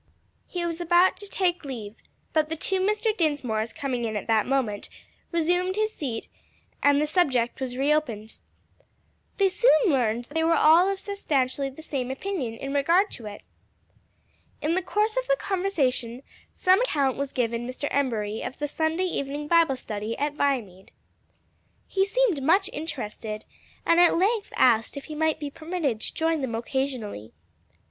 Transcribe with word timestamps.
He 0.47 0.65
was 0.65 0.81
about 0.81 1.15
to 1.17 1.27
take 1.27 1.63
leave, 1.63 1.95
but, 2.33 2.49
the 2.49 2.55
two 2.55 2.79
Mr. 2.79 3.15
Dinsmores 3.15 3.71
coming 3.71 4.03
in 4.03 4.15
at 4.15 4.25
that 4.25 4.47
moment, 4.47 4.89
resumed 5.31 5.75
his 5.75 5.93
seat, 5.93 6.27
and 6.81 6.99
the 6.99 7.05
subject 7.05 7.61
was 7.61 7.77
reopened. 7.77 8.39
They 9.37 9.47
soon 9.49 9.71
learned 9.89 10.25
that 10.25 10.33
they 10.33 10.43
were 10.43 10.55
all 10.55 10.89
of 10.89 10.99
substantially 10.99 11.69
the 11.69 11.83
same 11.83 12.09
opinion 12.09 12.55
in 12.55 12.73
regard 12.73 13.11
to 13.11 13.27
it. 13.27 13.43
In 14.59 14.73
the 14.73 14.81
course 14.81 15.17
of 15.17 15.27
the 15.27 15.35
conversation 15.35 16.23
some 16.51 16.81
account 16.81 17.15
was 17.15 17.31
given 17.31 17.67
Mr. 17.67 17.87
Embury 17.91 18.41
of 18.41 18.57
the 18.57 18.67
Sunday 18.67 19.05
evening 19.05 19.47
Bible 19.47 19.75
study 19.75 20.17
at 20.17 20.33
Viamede. 20.33 20.89
He 21.87 22.05
seemed 22.05 22.41
much 22.41 22.71
interested, 22.73 23.45
and 23.85 23.99
at 23.99 24.17
length 24.17 24.51
asked 24.55 24.97
if 24.97 25.05
he 25.05 25.13
might 25.13 25.39
be 25.39 25.51
permitted 25.51 26.01
to 26.01 26.11
join 26.15 26.41
them 26.41 26.55
occasionally. 26.55 27.33